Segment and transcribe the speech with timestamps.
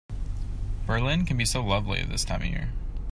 [0.87, 2.69] Berlin can be so lovely this time of year.